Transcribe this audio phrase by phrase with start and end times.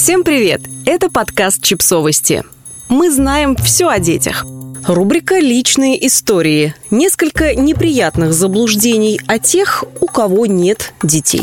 [0.00, 0.60] Всем привет!
[0.86, 2.44] Это подкаст «Чипсовости».
[2.88, 4.46] Мы знаем все о детях.
[4.86, 6.72] Рубрика «Личные истории».
[6.92, 11.42] Несколько неприятных заблуждений о тех, у кого нет детей.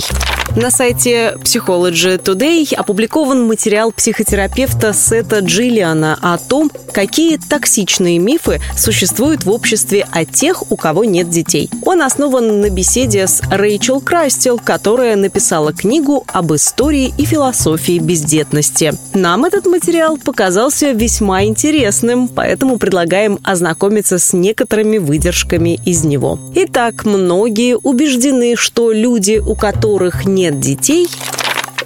[0.55, 9.44] На сайте Psychology Today опубликован материал психотерапевта Сета Джиллиана о том, какие токсичные мифы существуют
[9.44, 11.69] в обществе о тех, у кого нет детей.
[11.83, 18.94] Он основан на беседе с Рэйчел Крастел, которая написала книгу об истории и философии бездетности.
[19.13, 26.40] Нам этот материал показался весьма интересным, поэтому предлагаем ознакомиться с некоторыми выдержками из него.
[26.56, 31.08] Итак, многие убеждены, что люди, у которых нет детей,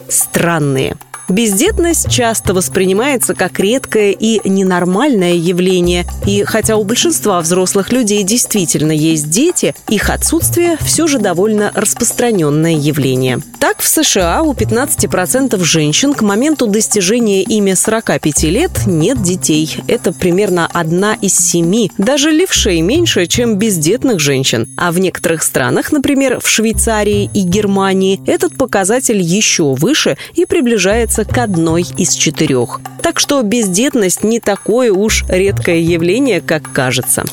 [0.08, 0.95] странные–
[1.30, 6.06] Бездетность часто воспринимается как редкое и ненормальное явление.
[6.26, 12.73] И хотя у большинства взрослых людей действительно есть дети, их отсутствие все же довольно распространенное
[12.73, 13.40] явление.
[13.60, 19.78] Так, в США у 15% женщин к моменту достижения ими 45 лет нет детей.
[19.88, 21.92] Это примерно одна из семи.
[21.98, 24.68] Даже левшей меньше, чем бездетных женщин.
[24.78, 31.19] А в некоторых странах, например, в Швейцарии и Германии, этот показатель еще выше и приближается
[31.20, 32.80] сводится к одной из четырех.
[33.02, 37.23] Так что бездетность не такое уж редкое явление, как кажется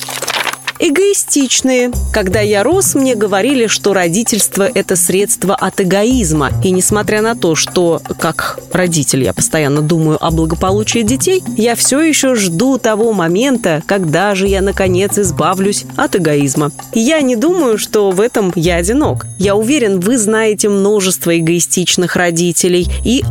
[0.79, 1.91] эгоистичные.
[2.13, 6.51] Когда я рос, мне говорили, что родительство– это средство от эгоизма.
[6.63, 12.01] И несмотря на то, что, как родитель, я постоянно думаю о благополучии детей, я все
[12.01, 16.73] еще жду того момента, когда же я, наконец, избавлюсь от эгоизма.
[16.93, 19.27] И я не думаю, что в этом я одинок.
[19.39, 23.25] Я уверен, вы знаете множество эгоистичных родителей и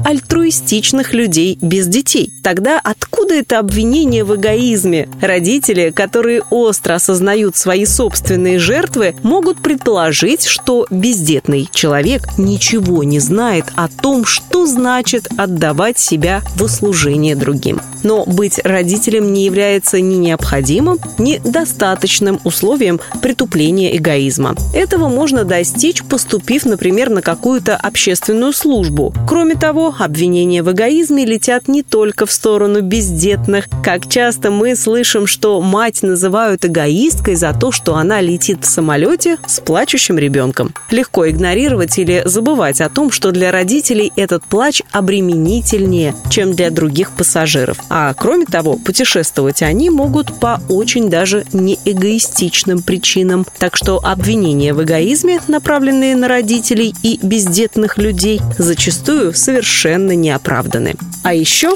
[0.45, 2.31] альтруистичных людей без детей.
[2.43, 5.09] Тогда откуда это обвинение в эгоизме?
[5.19, 13.65] Родители, которые остро осознают свои собственные жертвы, могут предположить, что бездетный человек ничего не знает
[13.75, 17.81] о том, что значит отдавать себя в услужение другим.
[18.03, 24.55] Но быть родителем не является ни необходимым, ни достаточным условием притупления эгоизма.
[24.75, 29.11] Этого можно достичь, поступив, например, на какую-то общественную службу.
[29.27, 29.89] Кроме того,
[30.35, 33.69] обвинения в эгоизме летят не только в сторону бездетных.
[33.81, 39.37] Как часто мы слышим, что мать называют эгоисткой, за то, что она летит в самолете
[39.47, 40.73] с плачущим ребенком.
[40.91, 47.11] Легко игнорировать или забывать о том, что для родителей этот плач обременительнее, чем для других
[47.11, 47.77] пассажиров.
[47.89, 53.45] А кроме того, путешествовать они могут по очень даже не эгоистичным причинам.
[53.57, 60.95] Так что обвинения в эгоизме, направленные на родителей и бездетных людей, зачастую совершенно неоправданы.
[61.23, 61.75] А еще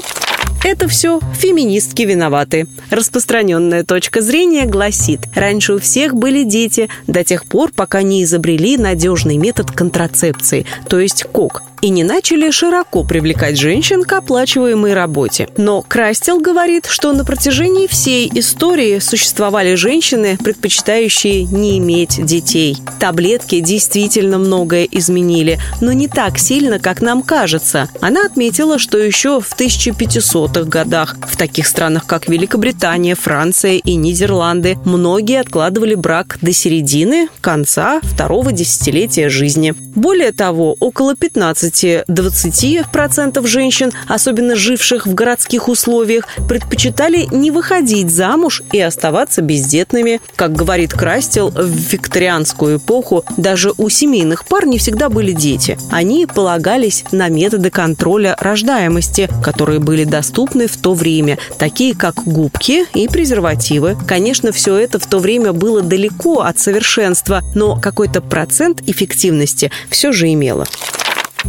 [0.62, 2.66] это все феминистки виноваты.
[2.90, 8.76] Распространенная точка зрения гласит, раньше у всех были дети до тех пор, пока не изобрели
[8.76, 15.48] надежный метод контрацепции, то есть КОК и не начали широко привлекать женщин к оплачиваемой работе.
[15.56, 22.76] Но Крастел говорит, что на протяжении всей истории существовали женщины, предпочитающие не иметь детей.
[22.98, 27.88] Таблетки действительно многое изменили, но не так сильно, как нам кажется.
[28.00, 34.78] Она отметила, что еще в 1500-х годах в таких странах, как Великобритания, Франция и Нидерланды,
[34.84, 39.74] многие откладывали брак до середины, конца второго десятилетия жизни.
[39.94, 48.62] Более того, около 15 15-20% женщин, особенно живших в городских условиях, предпочитали не выходить замуж
[48.72, 50.20] и оставаться бездетными.
[50.36, 55.78] Как говорит Крастел, в викторианскую эпоху даже у семейных пар не всегда были дети.
[55.90, 62.86] Они полагались на методы контроля рождаемости, которые были доступны в то время, такие как губки
[62.94, 63.96] и презервативы.
[64.06, 70.12] Конечно, все это в то время было далеко от совершенства, но какой-то процент эффективности все
[70.12, 70.66] же имело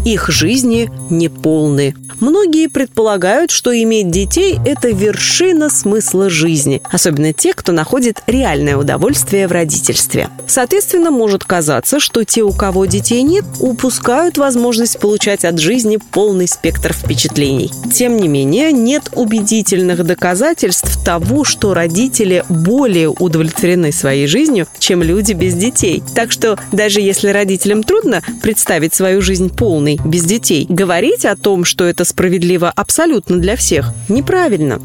[0.05, 1.95] их жизни неполны.
[2.19, 9.47] Многие предполагают, что иметь детей– это вершина смысла жизни, особенно те, кто находит реальное удовольствие
[9.47, 10.29] в родительстве.
[10.47, 16.47] Соответственно, может казаться, что те, у кого детей нет, упускают возможность получать от жизни полный
[16.47, 17.71] спектр впечатлений.
[17.91, 25.33] Тем не менее, нет убедительных доказательств того, что родители более удовлетворены своей жизнью, чем люди
[25.33, 26.03] без детей.
[26.13, 30.65] Так что даже если родителям трудно представить свою жизнь полной, полный, без детей.
[30.69, 34.79] Говорить о том, что это справедливо абсолютно для всех, неправильно.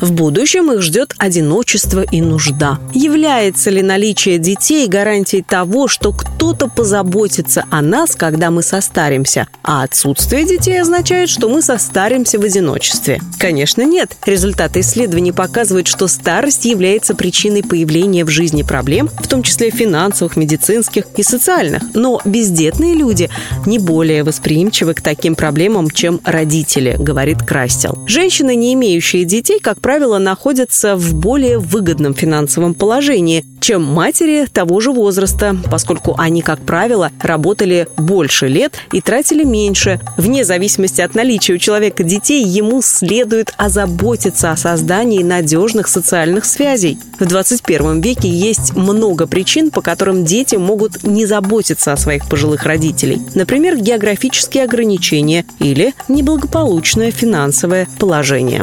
[0.00, 2.78] В будущем их ждет одиночество и нужда.
[2.94, 9.46] Является ли наличие детей гарантией того, что кто-то позаботится о нас, когда мы состаримся?
[9.62, 13.20] А отсутствие детей означает, что мы состаримся в одиночестве?
[13.38, 14.16] Конечно, нет.
[14.24, 20.36] Результаты исследований показывают, что старость является причиной появления в жизни проблем, в том числе финансовых,
[20.36, 21.82] медицинских и социальных.
[21.94, 23.28] Но бездетные люди
[23.66, 27.98] не более восприимчивы к таким проблемам, чем родители, говорит Крастел.
[28.06, 34.78] Женщины, не имеющие детей, как правило, находятся в более выгодном финансовом положении, чем матери того
[34.78, 39.98] же возраста, поскольку они, как правило, работали больше лет и тратили меньше.
[40.16, 46.96] Вне зависимости от наличия у человека детей, ему следует озаботиться о создании надежных социальных связей.
[47.18, 52.62] В 21 веке есть много причин, по которым дети могут не заботиться о своих пожилых
[52.62, 53.20] родителей.
[53.34, 58.62] Например, географические ограничения или неблагополучное финансовое положение.